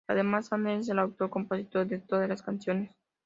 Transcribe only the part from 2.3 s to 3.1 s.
canciones.